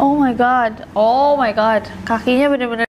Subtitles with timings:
[0.00, 2.88] Oh my god, oh my god, kakinya bener-bener.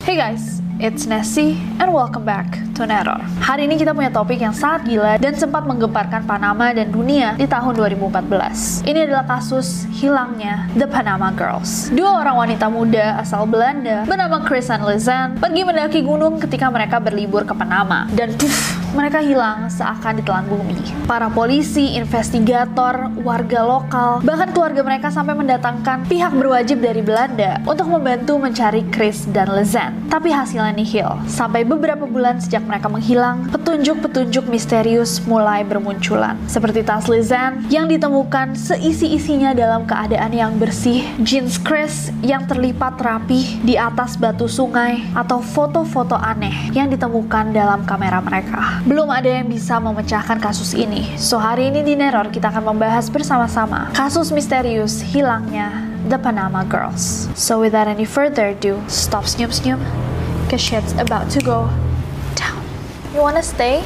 [0.00, 3.18] Hey guys, it's Nessie and welcome back to Neror.
[3.42, 7.42] Hari ini kita punya topik yang sangat gila dan sempat menggemparkan Panama dan dunia di
[7.50, 8.86] tahun 2014.
[8.86, 11.90] Ini adalah kasus hilangnya The Panama Girls.
[11.90, 17.02] Dua orang wanita muda asal Belanda bernama Chris and Lizanne pergi mendaki gunung ketika mereka
[17.02, 18.06] berlibur ke Panama.
[18.14, 20.78] Dan puff, mereka hilang seakan ditelan bumi.
[21.10, 27.90] Para polisi, investigator, warga lokal, bahkan keluarga mereka sampai mendatangkan pihak berwajib dari Belanda untuk
[27.90, 29.98] membantu mencari Chris dan Lizanne.
[30.06, 31.10] Tapi hasilnya nihil.
[31.26, 36.36] Sampai beberapa bulan sejak mereka menghilang, petunjuk-petunjuk misterius mulai bermunculan.
[36.44, 43.58] Seperti tas Lizanne yang ditemukan seisi-isinya dalam keadaan yang bersih, jeans Chris yang terlipat rapi
[43.64, 48.84] di atas batu sungai, atau foto-foto aneh yang ditemukan dalam kamera mereka.
[48.84, 51.16] Belum ada yang bisa memecahkan kasus ini.
[51.16, 57.32] So hari ini di Neror kita akan membahas bersama-sama kasus misterius hilangnya The Panama Girls.
[57.32, 59.80] So without any further ado, stop senyum-senyum,
[60.52, 61.70] cause shit's about to go.
[63.14, 63.82] You wanna stay?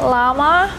[0.00, 0.72] Lama?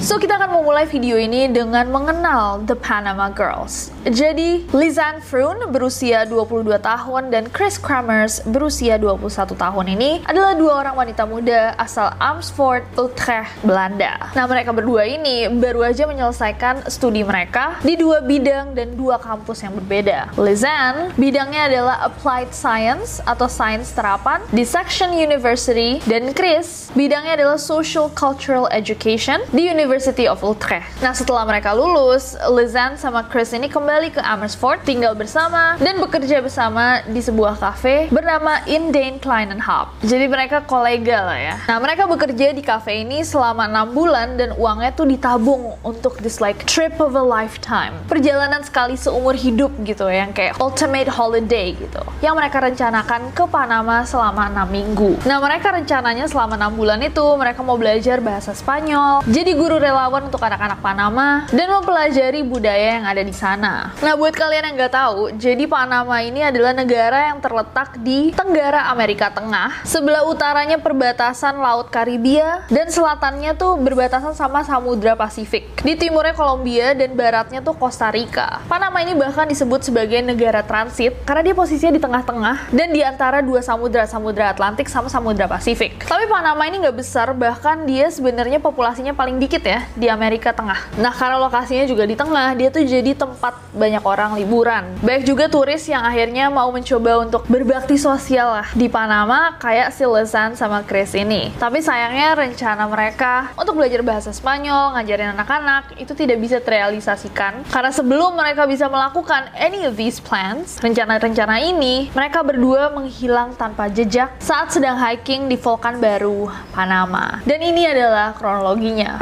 [0.00, 3.92] So kita akan memulai video ini dengan mengenal The Panama Girls.
[4.08, 10.72] Jadi, Lizanne Froon berusia 22 tahun dan Chris Kramers berusia 21 tahun ini adalah dua
[10.80, 14.32] orang wanita muda asal Amersfoort, Utrecht, Belanda.
[14.32, 19.60] Nah, mereka berdua ini baru aja menyelesaikan studi mereka di dua bidang dan dua kampus
[19.68, 20.32] yang berbeda.
[20.40, 27.60] Lizanne, bidangnya adalah Applied Science atau Sains Terapan di Section University dan Chris, bidangnya adalah
[27.60, 29.89] Social Cultural Education di University
[30.30, 30.86] of Utrecht.
[31.02, 36.38] Nah, setelah mereka lulus, Lizanne sama Chris ini kembali ke Amersfoort, tinggal bersama dan bekerja
[36.38, 39.90] bersama di sebuah kafe bernama Indane Klein Hub.
[40.06, 41.54] Jadi mereka kolega lah ya.
[41.66, 46.38] Nah, mereka bekerja di kafe ini selama 6 bulan dan uangnya tuh ditabung untuk this
[46.38, 47.98] like trip of a lifetime.
[48.06, 52.02] Perjalanan sekali seumur hidup gitu yang kayak ultimate holiday gitu.
[52.22, 55.18] Yang mereka rencanakan ke Panama selama 6 minggu.
[55.26, 60.28] Nah, mereka rencananya selama 6 bulan itu mereka mau belajar bahasa Spanyol, jadi guru relawan
[60.28, 63.96] untuk anak-anak Panama dan mempelajari budaya yang ada di sana.
[64.04, 68.92] Nah, buat kalian yang nggak tahu, jadi Panama ini adalah negara yang terletak di Tenggara
[68.92, 69.80] Amerika Tengah.
[69.88, 75.80] Sebelah utaranya perbatasan Laut Karibia dan selatannya tuh berbatasan sama Samudra Pasifik.
[75.80, 78.60] Di timurnya Kolombia dan baratnya tuh Costa Rica.
[78.68, 83.40] Panama ini bahkan disebut sebagai negara transit karena dia posisinya di tengah-tengah dan di antara
[83.40, 86.04] dua samudra, Samudra Atlantik sama Samudra Pasifik.
[86.04, 90.98] Tapi Panama ini nggak besar, bahkan dia sebenarnya populasinya paling dikit ya di Amerika Tengah.
[90.98, 94.84] Nah, karena lokasinya juga di tengah, dia tuh jadi tempat banyak orang liburan.
[95.04, 100.02] Baik juga turis yang akhirnya mau mencoba untuk berbakti sosial lah di Panama kayak si
[100.02, 101.54] Lezan sama Chris ini.
[101.56, 107.92] Tapi sayangnya rencana mereka untuk belajar bahasa Spanyol, ngajarin anak-anak itu tidak bisa terrealisasikan karena
[107.92, 114.32] sebelum mereka bisa melakukan any of these plans, rencana-rencana ini mereka berdua menghilang tanpa jejak
[114.40, 117.42] saat sedang hiking di Vulkan Baru, Panama.
[117.44, 119.20] Dan ini adalah kronologinya.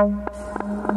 [0.56, 0.88] Thank you.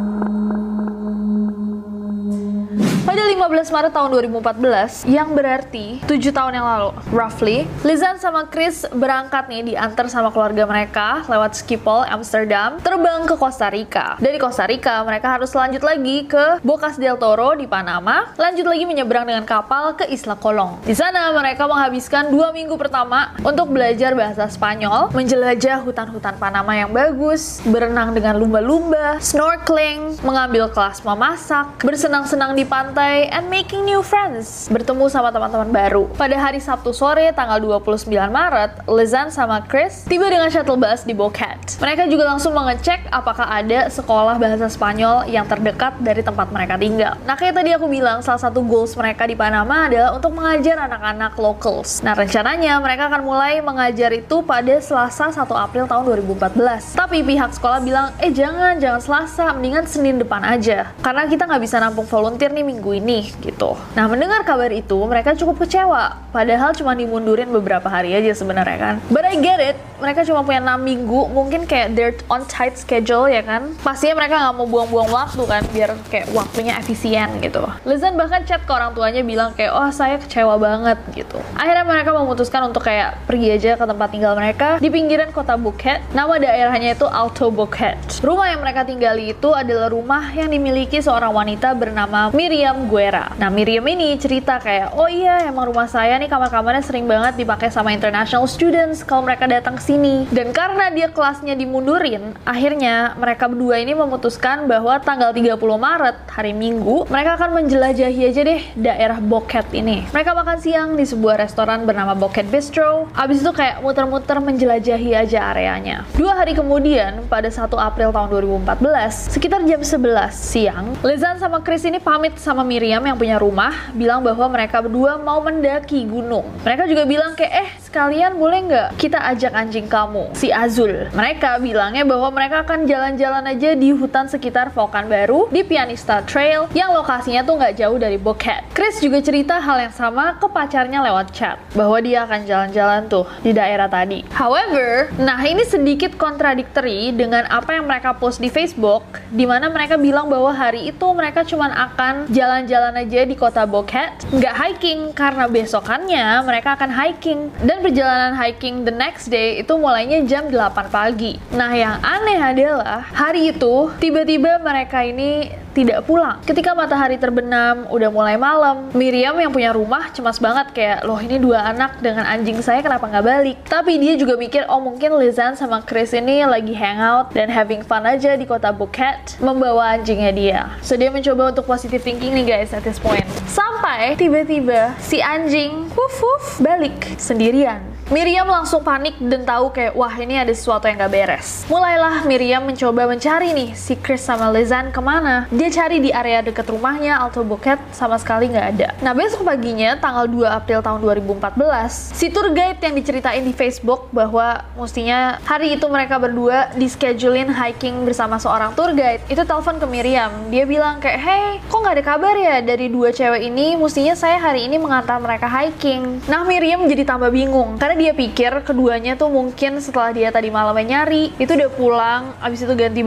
[3.02, 8.86] Pada 15 Maret tahun 2014, yang berarti 7 tahun yang lalu, roughly, Lizanne sama Chris
[8.94, 14.14] berangkat nih diantar sama keluarga mereka lewat Schiphol, Amsterdam, terbang ke Costa Rica.
[14.22, 18.86] Dari Costa Rica, mereka harus lanjut lagi ke Bocas del Toro di Panama, lanjut lagi
[18.86, 20.78] menyeberang dengan kapal ke Isla Colong.
[20.86, 26.94] Di sana, mereka menghabiskan dua minggu pertama untuk belajar bahasa Spanyol, menjelajah hutan-hutan Panama yang
[26.94, 34.02] bagus, berenang dengan lumba-lumba, snorkeling, mengambil kelas memasak, bersenang-senang di pantai, away and making new
[34.02, 34.66] friends.
[34.66, 36.10] Bertemu sama teman-teman baru.
[36.18, 41.14] Pada hari Sabtu sore tanggal 29 Maret, Lizanne sama Chris tiba dengan shuttle bus di
[41.16, 41.78] Bocat.
[41.80, 47.14] Mereka juga langsung mengecek apakah ada sekolah bahasa Spanyol yang terdekat dari tempat mereka tinggal.
[47.24, 51.36] Nah, kayak tadi aku bilang, salah satu goals mereka di Panama adalah untuk mengajar anak-anak
[51.38, 52.00] locals.
[52.00, 56.96] Nah, rencananya mereka akan mulai mengajar itu pada Selasa 1 April tahun 2014.
[56.96, 60.90] Tapi pihak sekolah bilang, eh jangan, jangan Selasa, mendingan Senin depan aja.
[61.04, 63.78] Karena kita nggak bisa nampung volunteer nih minggu ini, gitu.
[63.94, 66.18] Nah, mendengar kabar itu, mereka cukup kecewa.
[66.34, 68.94] Padahal cuma dimundurin beberapa hari aja sebenarnya kan.
[69.14, 73.30] But I get it, mereka cuma punya 6 minggu, mungkin kayak they're on tight schedule
[73.30, 73.70] ya kan.
[73.84, 77.62] Pastinya mereka nggak mau buang-buang waktu kan, biar kayak waktunya efisien gitu.
[77.84, 81.36] Lizan bahkan chat ke orang tuanya bilang kayak, oh saya kecewa banget gitu.
[81.54, 86.00] Akhirnya mereka memutuskan untuk kayak pergi aja ke tempat tinggal mereka di pinggiran kota Bukit.
[86.16, 88.24] Nama daerahnya itu Alto Bukit.
[88.24, 93.32] Rumah yang mereka tinggali itu adalah rumah yang dimiliki seorang wanita bernama Miriam Guerra.
[93.36, 97.68] Nah, Miriam ini cerita kayak, oh iya emang rumah saya nih kamar-kamarnya sering banget dipakai
[97.68, 100.24] sama international students kalau mereka datang ke sini.
[100.32, 106.52] Dan karena dia kelasnya dimundurin, akhirnya mereka berdua ini memutuskan bahwa tanggal 30 Maret, hari
[106.56, 110.08] Minggu, mereka akan menjelajahi aja deh daerah Boket ini.
[110.10, 113.12] Mereka makan siang di sebuah restoran bernama Boket Bistro.
[113.12, 116.08] Abis itu kayak muter-muter menjelajahi aja areanya.
[116.16, 118.28] Dua hari kemudian, pada 1 April tahun
[118.62, 123.92] 2014, sekitar jam 11 siang, Lizan sama Chris ini pamit sama Miriam yang punya rumah,
[123.94, 126.46] bilang bahwa mereka berdua mau mendaki gunung.
[126.62, 131.12] Mereka juga bilang kayak, eh sekalian boleh nggak kita ajak anjing kamu, si Azul.
[131.12, 136.70] Mereka bilangnya bahwa mereka akan jalan-jalan aja di hutan sekitar Volcan Baru, di Pianista Trail,
[136.72, 138.64] yang lokasinya tuh nggak jauh dari Bocat.
[138.72, 143.28] Chris juga cerita hal yang sama ke pacarnya lewat chat, bahwa dia akan jalan-jalan tuh
[143.44, 144.24] di daerah tadi.
[144.32, 150.00] However, nah ini sedikit contradictory dengan apa yang mereka post di Facebook, di mana mereka
[150.00, 155.48] bilang bahwa hari itu mereka cuma akan jalan-jalan aja di kota Bocat, nggak hiking karena
[155.48, 157.48] besokannya mereka akan hiking.
[157.64, 161.40] Dan perjalanan hiking the next day itu mulainya jam 8 pagi.
[161.56, 166.36] Nah yang aneh adalah hari itu tiba-tiba mereka ini tidak pulang.
[166.44, 171.40] Ketika matahari terbenam, udah mulai malam, Miriam yang punya rumah cemas banget kayak, loh ini
[171.40, 173.56] dua anak dengan anjing saya kenapa nggak balik?
[173.66, 178.04] Tapi dia juga mikir, oh mungkin Lizan sama Chris ini lagi hangout dan having fun
[178.04, 180.60] aja di kota Bukit, membawa anjingnya dia.
[180.84, 183.22] So dia mencoba untuk positive thinking nih guys at this point.
[183.46, 187.91] Sampai tiba-tiba si anjing, wuf wuf, balik sendirian.
[188.10, 191.62] Miriam langsung panik dan tahu kayak wah ini ada sesuatu yang gak beres.
[191.70, 195.46] Mulailah Miriam mencoba mencari nih si Chris sama Lizan ke mana.
[195.54, 198.88] Dia cari di area dekat rumahnya Alto Bukit sama sekali nggak ada.
[198.98, 204.10] Nah besok paginya tanggal 2 April tahun 2014 si tour guide yang diceritain di Facebook
[204.10, 209.78] bahwa mestinya hari itu mereka berdua di schedulein hiking bersama seorang tour guide itu telepon
[209.78, 210.50] ke Miriam.
[210.50, 214.42] Dia bilang kayak hey kok nggak ada kabar ya dari dua cewek ini mestinya saya
[214.42, 216.18] hari ini mengantar mereka hiking.
[216.26, 221.06] Nah Miriam jadi tambah bingung karena dia pikir keduanya tuh mungkin setelah dia tadi malamnya
[221.06, 223.06] nyari, itu udah pulang, abis itu ganti.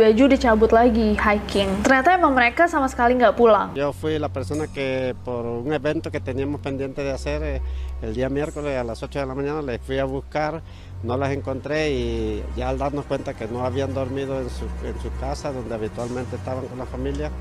[3.76, 7.62] Yo fui la persona que por un evento que teníamos pendiente de hacer eh,
[8.02, 10.62] el día miércoles a las 8 de la mañana les fui a buscar,
[11.04, 15.52] no las encontré y ya al darnos cuenta que no habían dormido en su casa
[15.52, 17.32] donde habitualmente estaban con la familia,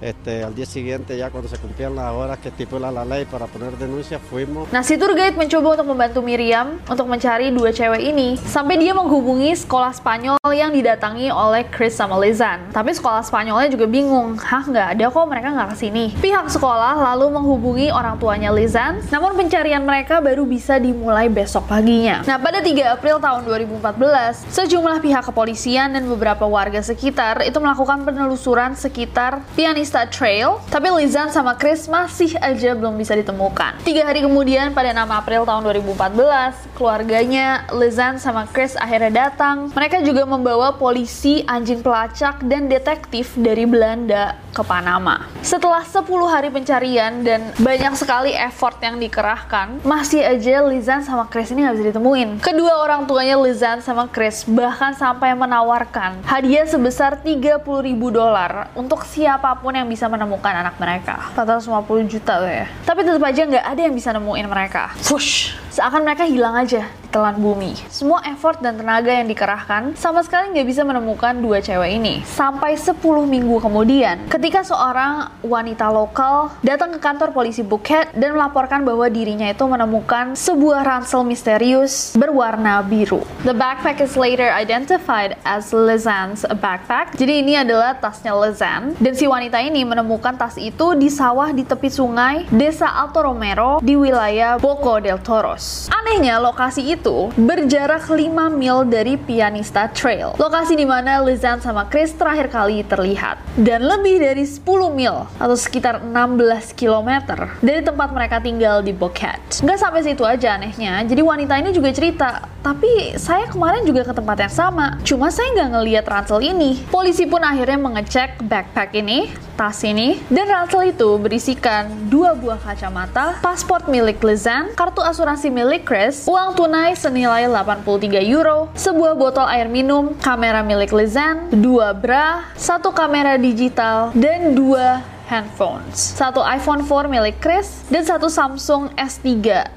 [0.00, 3.46] Este, al día siguiente ya cuando se cumplían las horas que estipula la ley para
[3.46, 4.68] poner denuncia fuimos.
[4.68, 8.92] Nah si tour guide mencoba untuk membantu Miriam untuk mencari dua cewek ini sampai dia
[8.92, 12.68] menghubungi sekolah Spanyol yang didatangi oleh Chris sama Lizan.
[12.76, 16.04] Tapi sekolah Spanyolnya juga bingung, hah nggak ada kok mereka nggak ke sini.
[16.20, 22.20] Pihak sekolah lalu menghubungi orang tuanya Lizan, namun pencarian mereka baru bisa dimulai besok paginya.
[22.28, 28.04] Nah pada 3 April tahun 2014, sejumlah pihak kepolisian dan beberapa warga sekitar itu melakukan
[28.04, 33.86] penelusuran sekitar pianis Vista Trail, tapi Lizan sama Chris masih aja belum bisa ditemukan.
[33.86, 39.70] Tiga hari kemudian, pada 6 April tahun 2014, keluarganya Lizan sama Chris akhirnya datang.
[39.70, 45.22] Mereka juga membawa polisi, anjing pelacak, dan detektif dari Belanda ke Panama.
[45.46, 51.54] Setelah 10 hari pencarian dan banyak sekali effort yang dikerahkan, masih aja Lizan sama Chris
[51.54, 52.28] ini nggak bisa ditemuin.
[52.42, 59.06] Kedua orang tuanya Lizan sama Chris bahkan sampai menawarkan hadiah sebesar 30 ribu dolar untuk
[59.06, 61.32] siapa pun yang bisa menemukan anak mereka.
[61.36, 62.66] 450 juta tuh ya.
[62.86, 64.94] Tapi tetap aja nggak ada yang bisa nemuin mereka.
[65.02, 65.65] Fush!
[65.76, 67.72] Seakan mereka hilang aja ditelan bumi.
[67.88, 72.20] Semua effort dan tenaga yang dikerahkan sama sekali nggak bisa menemukan dua cewek ini.
[72.28, 72.92] Sampai 10
[73.24, 79.48] minggu kemudian, ketika seorang wanita lokal datang ke kantor polisi Phuket dan melaporkan bahwa dirinya
[79.48, 83.24] itu menemukan sebuah ransel misterius berwarna biru.
[83.48, 87.16] The backpack is later identified as Lizanne's backpack.
[87.16, 88.92] Jadi ini adalah tasnya Lizanne.
[89.00, 93.80] Dan si wanita ini menemukan tas itu di sawah di tepi sungai desa Alto Romero
[93.80, 95.65] di wilayah Boco del Toros.
[95.90, 102.14] Anehnya, lokasi itu berjarak 5 mil dari Pianista Trail, lokasi di mana Lizanne sama Chris
[102.14, 103.42] terakhir kali terlihat.
[103.58, 104.62] Dan lebih dari 10
[104.94, 107.10] mil atau sekitar 16 km
[107.58, 109.62] dari tempat mereka tinggal di Bocat.
[109.62, 114.14] Nggak sampai situ aja anehnya, jadi wanita ini juga cerita, tapi saya kemarin juga ke
[114.14, 116.82] tempat yang sama, cuma saya nggak ngeliat ransel ini.
[116.90, 123.38] Polisi pun akhirnya mengecek backpack ini, tas ini, dan ransel itu berisikan dua buah kacamata,
[123.40, 129.72] paspor milik Lizanne, kartu asuransi milik Chris, uang tunai senilai 83 euro, sebuah botol air
[129.72, 136.14] minum, kamera milik Lizanne, dua bra, satu kamera digital, dan dua handphones.
[136.14, 139.26] Satu iPhone 4 milik Chris dan satu Samsung S3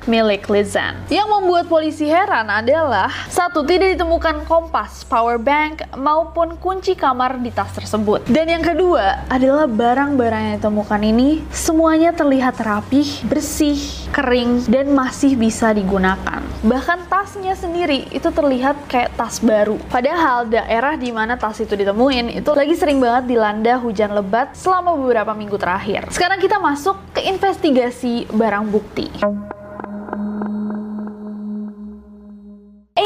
[0.06, 1.10] milik Lizanne.
[1.10, 7.50] Yang membuat polisi heran adalah satu tidak ditemukan kompas, power bank maupun kunci kamar di
[7.50, 8.30] tas tersebut.
[8.30, 15.38] Dan yang kedua adalah barang-barang yang ditemukan ini semuanya terlihat rapih, bersih, kering dan masih
[15.38, 16.42] bisa digunakan.
[16.66, 19.80] Bahkan tasnya sendiri itu terlihat kayak tas baru.
[19.88, 24.98] Padahal daerah di mana tas itu ditemuin itu lagi sering banget dilanda hujan lebat selama
[24.98, 26.10] beberapa minggu terakhir.
[26.12, 29.08] Sekarang kita masuk ke investigasi barang bukti.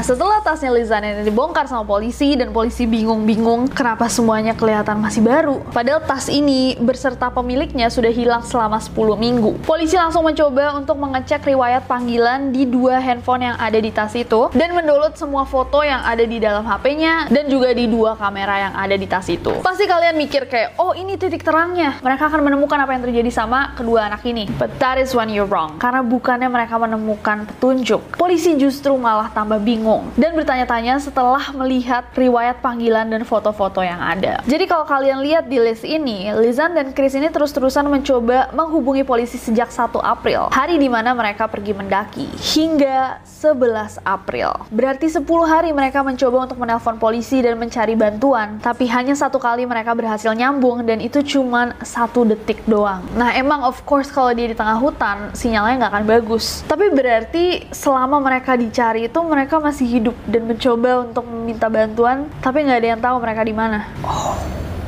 [0.00, 5.20] Nah setelah tasnya Lizanne ini dibongkar sama polisi dan polisi bingung-bingung kenapa semuanya kelihatan masih
[5.20, 5.60] baru.
[5.76, 9.60] Padahal tas ini berserta pemiliknya sudah hilang selama 10 minggu.
[9.68, 14.48] Polisi langsung mencoba untuk mengecek riwayat panggilan di dua handphone yang ada di tas itu
[14.56, 18.74] dan mendownload semua foto yang ada di dalam HP-nya dan juga di dua kamera yang
[18.80, 19.60] ada di tas itu.
[19.60, 22.00] Pasti kalian mikir kayak, oh ini titik terangnya.
[22.00, 24.48] Mereka akan menemukan apa yang terjadi sama kedua anak ini.
[24.56, 25.76] But that is when you're wrong.
[25.76, 28.16] Karena bukannya mereka menemukan petunjuk.
[28.16, 33.98] Polisi justru malah tambah bingung bingung dan bertanya-tanya setelah melihat riwayat panggilan dan foto-foto yang
[33.98, 34.38] ada.
[34.46, 39.34] Jadi kalau kalian lihat di list ini, Lizan dan Chris ini terus-terusan mencoba menghubungi polisi
[39.34, 44.54] sejak 1 April, hari di mana mereka pergi mendaki, hingga 11 April.
[44.70, 49.66] Berarti 10 hari mereka mencoba untuk menelpon polisi dan mencari bantuan, tapi hanya satu kali
[49.66, 53.02] mereka berhasil nyambung dan itu cuma satu detik doang.
[53.16, 56.62] Nah emang of course kalau dia di tengah hutan, sinyalnya nggak akan bagus.
[56.68, 62.28] Tapi berarti selama mereka dicari itu mereka masih masih hidup dan mencoba untuk meminta bantuan,
[62.44, 63.88] tapi nggak ada yang tahu mereka di mana.
[64.04, 64.36] Oh.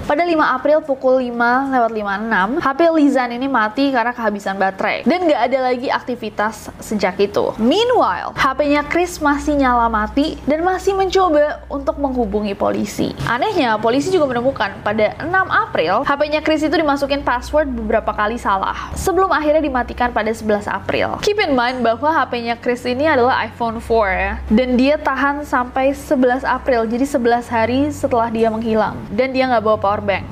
[0.03, 5.31] Pada 5 April pukul 5 lewat 56, HP Lizan ini mati karena kehabisan baterai dan
[5.31, 7.55] nggak ada lagi aktivitas sejak itu.
[7.63, 13.15] Meanwhile, HP-nya Chris masih nyala mati dan masih mencoba untuk menghubungi polisi.
[13.31, 18.91] Anehnya, polisi juga menemukan pada 6 April, HP-nya Chris itu dimasukin password beberapa kali salah
[18.99, 21.23] sebelum akhirnya dimatikan pada 11 April.
[21.23, 25.95] Keep in mind bahwa HP-nya Chris ini adalah iPhone 4 ya, dan dia tahan sampai
[25.95, 28.99] 11 April, jadi 11 hari setelah dia menghilang.
[29.15, 30.25] Dan dia nggak bawa power bank.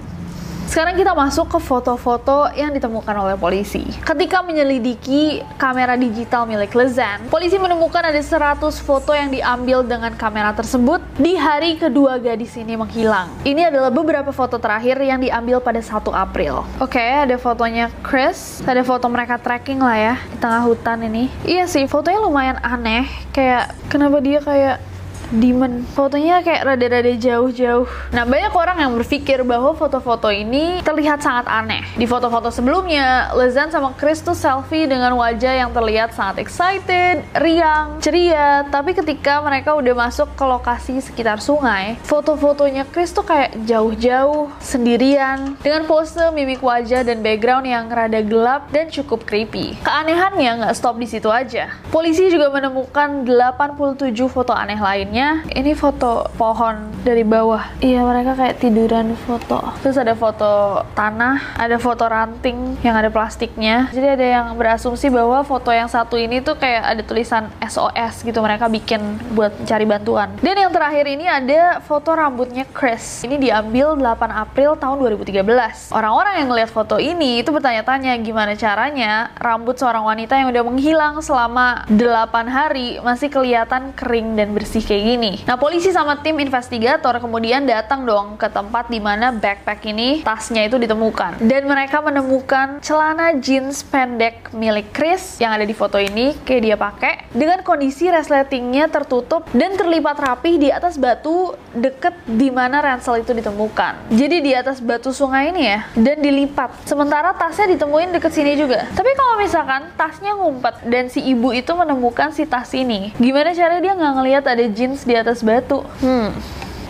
[0.70, 3.82] Sekarang kita masuk ke foto-foto yang ditemukan oleh polisi.
[4.06, 10.54] Ketika menyelidiki kamera digital milik Lezan, polisi menemukan ada 100 foto yang diambil dengan kamera
[10.54, 13.34] tersebut di hari kedua gadis ini menghilang.
[13.42, 16.62] Ini adalah beberapa foto terakhir yang diambil pada 1 April.
[16.78, 21.26] Oke, okay, ada fotonya Chris, ada foto mereka trekking lah ya di tengah hutan ini.
[21.42, 23.10] Iya sih, fotonya lumayan aneh.
[23.34, 24.89] Kayak kenapa dia kayak
[25.34, 25.86] demon.
[25.94, 27.86] Fotonya kayak rada-rada jauh-jauh.
[28.14, 31.82] Nah, banyak orang yang berpikir bahwa foto-foto ini terlihat sangat aneh.
[31.94, 38.02] Di foto-foto sebelumnya, Lezan sama Chris tuh selfie dengan wajah yang terlihat sangat excited, riang,
[38.02, 38.66] ceria.
[38.68, 45.54] Tapi ketika mereka udah masuk ke lokasi sekitar sungai, foto-fotonya Chris tuh kayak jauh-jauh, sendirian,
[45.62, 49.78] dengan pose, mimik wajah, dan background yang rada gelap dan cukup creepy.
[49.86, 51.70] Keanehannya nggak stop di situ aja.
[51.94, 55.19] Polisi juga menemukan 87 foto aneh lainnya.
[55.52, 57.76] Ini foto pohon dari bawah.
[57.84, 59.60] Iya, mereka kayak tiduran foto.
[59.84, 63.92] Terus ada foto tanah, ada foto ranting yang ada plastiknya.
[63.92, 68.40] Jadi ada yang berasumsi bahwa foto yang satu ini tuh kayak ada tulisan SOS gitu
[68.40, 69.00] mereka bikin
[69.36, 70.32] buat cari bantuan.
[70.40, 73.20] Dan yang terakhir ini ada foto rambutnya Chris.
[73.28, 75.92] Ini diambil 8 April tahun 2013.
[75.92, 81.14] Orang-orang yang ngeliat foto ini itu bertanya-tanya gimana caranya rambut seorang wanita yang udah menghilang
[81.20, 85.09] selama 8 hari masih kelihatan kering dan bersih kayak gini.
[85.18, 90.70] Nah, polisi sama tim investigator kemudian datang dong ke tempat di mana backpack ini tasnya
[90.70, 91.42] itu ditemukan.
[91.42, 96.76] Dan mereka menemukan celana jeans pendek milik Chris yang ada di foto ini kayak dia
[96.78, 103.18] pakai dengan kondisi resletingnya tertutup dan terlipat rapih di atas batu deket di mana ransel
[103.18, 104.14] itu ditemukan.
[104.14, 106.86] Jadi di atas batu sungai ini ya dan dilipat.
[106.86, 108.86] Sementara tasnya ditemuin deket sini juga.
[108.94, 113.82] Tapi kalau misalkan tasnya ngumpet dan si ibu itu menemukan si tas ini, gimana caranya
[113.82, 115.84] dia nggak ngelihat ada jeans di atas batu?
[116.00, 116.32] Hmm.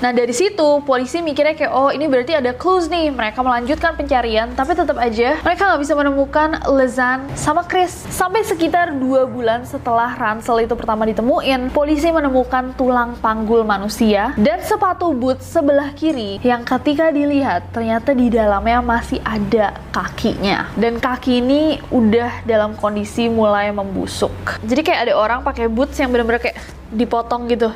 [0.01, 4.49] Nah dari situ polisi mikirnya kayak oh ini berarti ada clues nih mereka melanjutkan pencarian
[4.57, 10.17] tapi tetap aja mereka nggak bisa menemukan Lezan sama Chris sampai sekitar dua bulan setelah
[10.17, 16.65] ransel itu pertama ditemuin polisi menemukan tulang panggul manusia dan sepatu boot sebelah kiri yang
[16.65, 23.69] ketika dilihat ternyata di dalamnya masih ada kakinya dan kaki ini udah dalam kondisi mulai
[23.69, 24.33] membusuk
[24.65, 26.57] jadi kayak ada orang pakai boots yang bener-bener kayak
[26.91, 27.71] dipotong gitu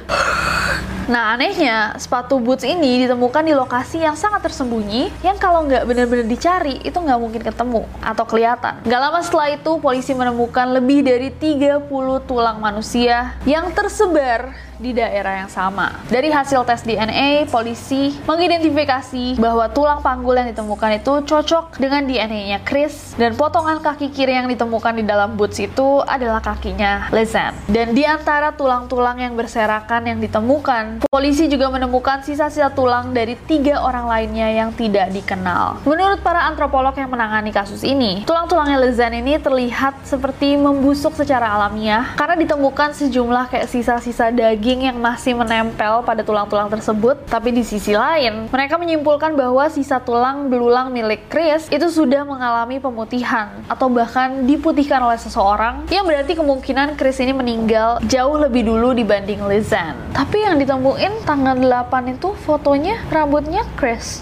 [1.05, 6.25] Nah anehnya, sepatu boots ini ditemukan di lokasi yang sangat tersembunyi yang kalau nggak benar-benar
[6.25, 8.81] dicari itu nggak mungkin ketemu atau kelihatan.
[8.89, 11.93] Gak lama setelah itu polisi menemukan lebih dari 30
[12.25, 16.03] tulang manusia yang tersebar di daerah yang sama.
[16.11, 22.63] Dari hasil tes DNA, polisi mengidentifikasi bahwa tulang panggul yang ditemukan itu cocok dengan DNA-nya
[22.67, 27.55] Chris dan potongan kaki kiri yang ditemukan di dalam boots itu adalah kakinya Lezan.
[27.71, 33.83] Dan di antara tulang-tulang yang berserakan yang ditemukan, polisi juga menemukan sisa-sisa tulang dari tiga
[33.83, 35.81] orang lainnya yang tidak dikenal.
[35.89, 42.15] Menurut para antropolog yang menangani kasus ini, tulang-tulangnya Lezan ini terlihat seperti membusuk secara alamiah
[42.15, 47.97] karena ditemukan sejumlah kayak sisa-sisa daging yang masih menempel pada tulang-tulang tersebut, tapi di sisi
[47.97, 54.45] lain, mereka menyimpulkan bahwa sisa tulang belulang milik Chris itu sudah mengalami pemutihan atau bahkan
[54.45, 59.99] diputihkan oleh seseorang yang berarti kemungkinan Chris ini meninggal jauh lebih dulu dibanding Lizanne.
[60.15, 64.21] Tapi yang ditemuin tanggal 8 itu fotonya rambutnya Chris.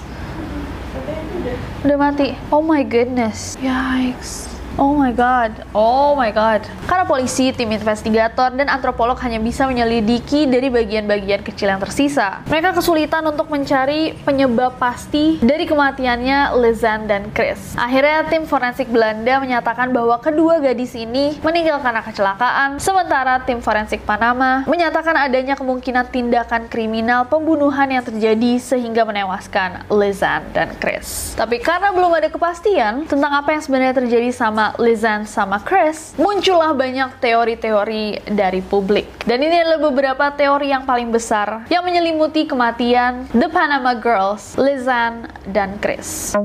[1.83, 2.39] Udah mati.
[2.55, 3.59] Oh my goodness.
[3.59, 4.52] Yikes.
[4.81, 6.65] Oh my god, oh my god.
[6.89, 12.41] Karena polisi, tim investigator, dan antropolog hanya bisa menyelidiki dari bagian-bagian kecil yang tersisa.
[12.49, 17.77] Mereka kesulitan untuk mencari penyebab pasti dari kematiannya Lezan dan Chris.
[17.77, 24.09] Akhirnya tim forensik Belanda menyatakan bahwa kedua gadis ini meninggal karena kecelakaan, sementara tim forensik
[24.09, 31.37] Panama menyatakan adanya kemungkinan tindakan kriminal pembunuhan yang terjadi sehingga menewaskan Lezan dan Chris.
[31.37, 36.15] Tapi karena belum ada kepastian tentang apa yang sebenarnya terjadi sama sama Lizanne sama Chris,
[36.15, 39.11] muncullah banyak teori-teori dari publik.
[39.27, 45.27] Dan ini adalah beberapa teori yang paling besar yang menyelimuti kematian The Panama Girls, Lizanne
[45.51, 46.39] dan Chris.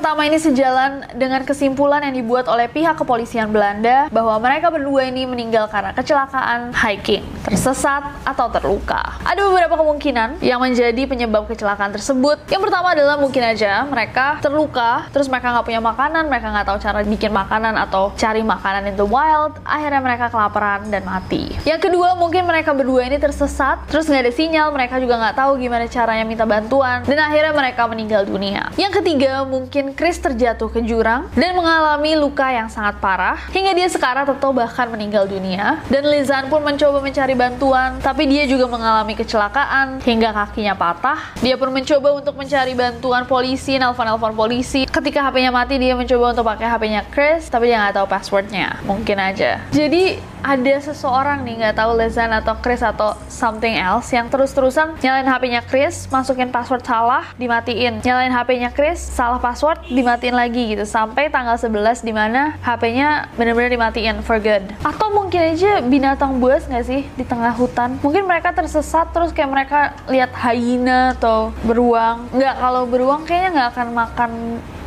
[0.00, 5.28] Pertama ini sejalan dengan kesimpulan yang dibuat oleh pihak kepolisian Belanda bahwa mereka berdua ini
[5.28, 9.20] meninggal karena kecelakaan hiking, tersesat, atau terluka.
[9.28, 12.40] Ada beberapa kemungkinan yang menjadi penyebab kecelakaan tersebut.
[12.48, 16.78] Yang pertama adalah mungkin aja mereka terluka, terus mereka nggak punya makanan, mereka nggak tahu
[16.80, 21.52] cara bikin makanan atau cari makanan in the wild, akhirnya mereka kelaparan dan mati.
[21.68, 25.60] Yang kedua mungkin mereka berdua ini tersesat, terus nggak ada sinyal, mereka juga nggak tahu
[25.60, 28.72] gimana caranya minta bantuan, dan akhirnya mereka meninggal dunia.
[28.80, 33.84] Yang ketiga mungkin Chris terjatuh ke jurang dan mengalami luka yang sangat parah hingga dia
[33.84, 35.76] sekarat atau bahkan meninggal dunia.
[35.92, 41.36] Dan Lizan pun mencoba mencari bantuan, tapi dia juga mengalami kecelakaan hingga kakinya patah.
[41.44, 44.88] Dia pun mencoba untuk mencari bantuan polisi, nelfon-nelfon polisi.
[44.88, 48.80] Ketika HP-nya mati, dia mencoba untuk pakai HP-nya Chris, tapi dia nggak tahu passwordnya.
[48.88, 49.60] Mungkin aja.
[49.68, 55.28] Jadi ada seseorang nih nggak tahu Lezan atau Chris atau something else yang terus-terusan nyalain
[55.28, 58.00] HP-nya Chris, masukin password salah, dimatiin.
[58.00, 63.72] Nyalain HP-nya Chris, salah password, dimatiin lagi gitu sampai tanggal 11 di mana HP-nya bener-bener
[63.72, 64.64] dimatiin for good.
[64.80, 68.00] Atau mungkin aja binatang buas nggak sih di tengah hutan?
[68.00, 72.28] Mungkin mereka tersesat terus kayak mereka lihat hyena atau beruang.
[72.32, 74.30] Nggak kalau beruang kayaknya nggak akan makan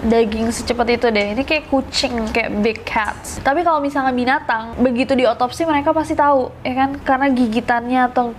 [0.03, 1.33] daging secepat itu deh.
[1.35, 3.39] Ini kayak kucing, kayak big cats.
[3.39, 6.89] Tapi kalau misalnya binatang, begitu diotopsi mereka pasti tahu, ya kan?
[7.01, 8.35] Karena gigitannya atau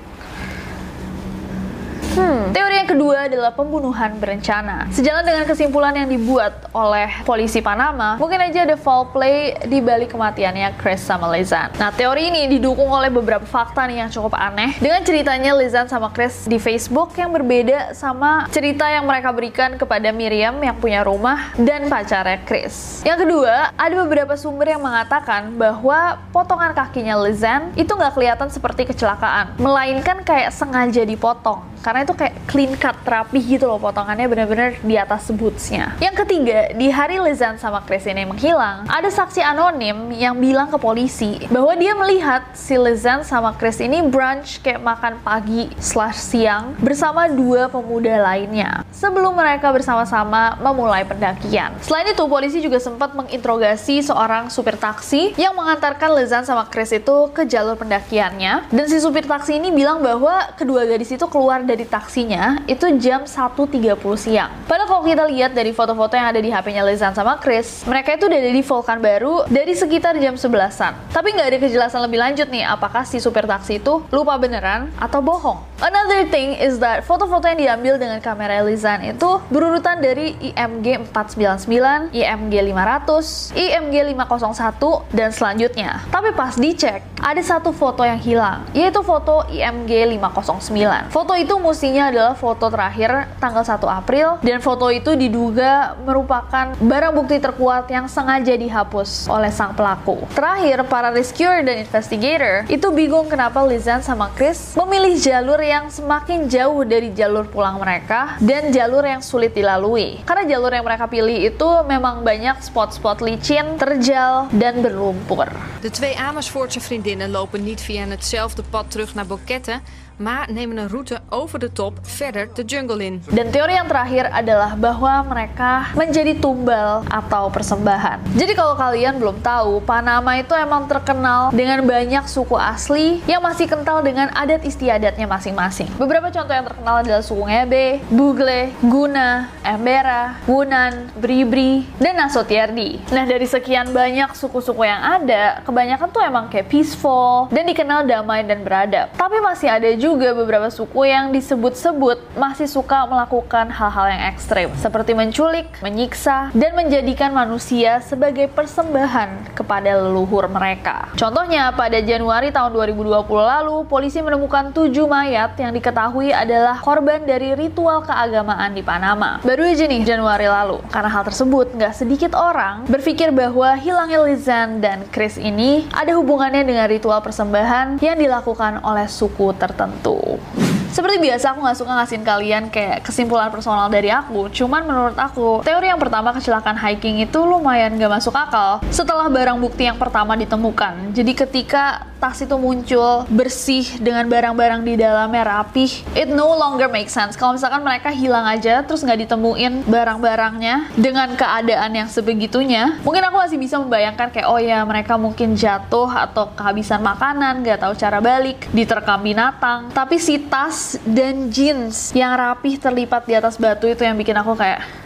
[2.14, 2.54] Hmm.
[2.54, 4.86] Teori yang kedua adalah pembunuhan berencana.
[4.94, 10.14] Sejalan dengan kesimpulan yang dibuat oleh polisi Panama, mungkin aja ada foul play di balik
[10.14, 11.74] kematiannya Chris sama Lizan.
[11.74, 14.78] Nah, teori ini didukung oleh beberapa fakta nih yang cukup aneh.
[14.78, 20.14] Dengan ceritanya Lizan sama Chris di Facebook yang berbeda sama cerita yang mereka berikan kepada
[20.14, 23.02] Miriam yang punya rumah dan pacarnya Chris.
[23.02, 28.86] Yang kedua, ada beberapa sumber yang mengatakan bahwa potongan kakinya Lizan itu nggak kelihatan seperti
[28.86, 34.80] kecelakaan, melainkan kayak sengaja dipotong karena itu kayak clean cut rapi gitu loh potongannya bener-bener
[34.80, 35.92] di atas bootsnya.
[36.00, 40.80] Yang ketiga, di hari Lizan sama Chris ini menghilang, ada saksi anonim yang bilang ke
[40.80, 46.72] polisi bahwa dia melihat si Lizan sama Chris ini brunch kayak makan pagi slash siang
[46.80, 51.76] bersama dua pemuda lainnya sebelum mereka bersama-sama memulai pendakian.
[51.84, 57.28] Selain itu, polisi juga sempat menginterogasi seorang supir taksi yang mengantarkan Lizan sama Chris itu
[57.34, 61.73] ke jalur pendakiannya dan si supir taksi ini bilang bahwa kedua gadis itu keluar dari
[61.74, 64.50] dari taksinya itu jam 1.30 siang.
[64.70, 68.30] Padahal kalau kita lihat dari foto-foto yang ada di HP-nya Lizan sama Chris, mereka itu
[68.30, 71.10] udah ada di Vulkan baru dari sekitar jam 11-an.
[71.10, 75.18] Tapi nggak ada kejelasan lebih lanjut nih, apakah si supir taksi itu lupa beneran atau
[75.18, 75.73] bohong.
[75.84, 82.08] Another thing is that foto-foto yang diambil dengan kamera Lizan itu berurutan dari IMG 499,
[82.08, 86.00] IMG 500, IMG 501, dan selanjutnya.
[86.08, 91.12] Tapi pas dicek, ada satu foto yang hilang, yaitu foto IMG 509.
[91.12, 97.12] Foto itu musinya adalah foto terakhir tanggal 1 April dan foto itu diduga merupakan barang
[97.12, 100.24] bukti terkuat yang sengaja dihapus oleh sang pelaku.
[100.32, 106.46] Terakhir, para rescuer dan investigator itu bingung kenapa Lizan sama Chris memilih jalur yang semakin
[106.46, 110.22] jauh dari jalur pulang mereka dan jalur yang sulit dilalui.
[110.22, 115.50] Karena jalur yang mereka pilih itu memang banyak spot-spot licin, terjal, dan berlumpur.
[115.82, 119.82] De twee Amersfoortse vriendinnen lopen niet via hetzelfde pad terug naar Boquette,
[120.16, 123.22] maar nemen een route over de top verder de jungle in.
[123.34, 128.22] Dan teori yang terakhir adalah bahwa mereka menjadi tumbal atau persembahan.
[128.38, 133.66] Jadi kalau kalian belum tahu, Panama itu emang terkenal dengan banyak suku asli yang masih
[133.66, 135.90] kental dengan adat istiadatnya masing-masing.
[135.98, 143.02] Beberapa contoh yang terkenal adalah suku Ngebe, Bugle, Guna, Embera, Wunan, Bribri, dan Nasotierdi.
[143.10, 148.46] Nah dari sekian banyak suku-suku yang ada, kebanyakan tuh emang kayak peaceful dan dikenal damai
[148.46, 149.10] dan beradab.
[149.18, 155.16] Tapi masih ada juga beberapa suku yang disebut-sebut masih suka melakukan hal-hal yang ekstrim, seperti
[155.16, 161.08] menculik, menyiksa, dan menjadikan manusia sebagai persembahan kepada leluhur mereka.
[161.16, 167.56] Contohnya, pada Januari tahun 2020 lalu, polisi menemukan tujuh mayat yang diketahui adalah korban dari
[167.56, 169.40] ritual keagamaan di Panama.
[169.40, 170.84] Baru aja nih, Januari lalu.
[170.92, 176.66] Karena hal tersebut, nggak sedikit orang berpikir bahwa hilangnya Lizan dan Chris ini ada hubungannya
[176.66, 180.73] dengan ritual persembahan yang dilakukan oleh suku tertentu tertentu.
[180.94, 184.46] Seperti biasa aku nggak suka ngasihin kalian kayak kesimpulan personal dari aku.
[184.54, 189.58] Cuman menurut aku, teori yang pertama kecelakaan hiking itu lumayan gak masuk akal setelah barang
[189.58, 191.10] bukti yang pertama ditemukan.
[191.10, 197.10] Jadi ketika tas itu muncul bersih dengan barang-barang di dalamnya rapih, it no longer make
[197.10, 197.34] sense.
[197.34, 203.36] Kalau misalkan mereka hilang aja terus nggak ditemuin barang-barangnya dengan keadaan yang sebegitunya, mungkin aku
[203.42, 208.22] masih bisa membayangkan kayak oh ya mereka mungkin jatuh atau kehabisan makanan, nggak tahu cara
[208.22, 209.90] balik, diterkam binatang.
[209.92, 214.54] Tapi si tas dan jeans yang rapih terlipat di atas batu itu yang bikin aku
[214.58, 215.03] kayak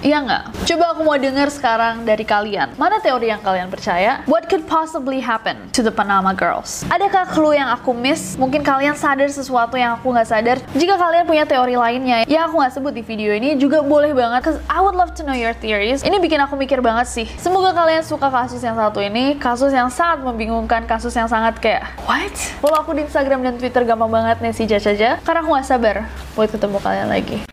[0.00, 0.64] Iya nggak?
[0.64, 2.72] Coba aku mau dengar sekarang dari kalian.
[2.80, 4.24] Mana teori yang kalian percaya?
[4.24, 6.88] What could possibly happen to the Panama Girls?
[6.88, 8.40] Adakah clue yang aku miss?
[8.40, 10.56] Mungkin kalian sadar sesuatu yang aku nggak sadar?
[10.72, 14.40] Jika kalian punya teori lainnya yang aku nggak sebut di video ini, juga boleh banget.
[14.40, 16.00] Cause I would love to know your theories.
[16.00, 17.28] Ini bikin aku mikir banget sih.
[17.36, 19.36] Semoga kalian suka kasus yang satu ini.
[19.36, 20.88] Kasus yang sangat membingungkan.
[20.88, 22.32] Kasus yang sangat kayak, what?
[22.64, 25.20] Follow aku di Instagram dan Twitter gampang banget nih si Jajaja.
[25.20, 27.44] Karena aku nggak sabar buat ketemu kalian lagi.